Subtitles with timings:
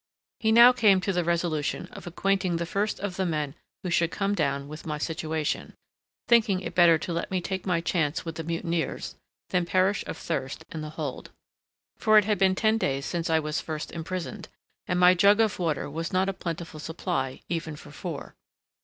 [0.39, 3.53] He now came to the resolution of acquainting the first of the men
[3.83, 5.75] who should come down with my situation,
[6.27, 9.15] thinking it better to let me take my chance with the mutineers
[9.49, 13.61] than perish of thirst in the hold,—for it had been ten days since I was
[13.61, 14.47] first imprisoned,
[14.87, 18.33] and my jug of water was not a plentiful supply even for four.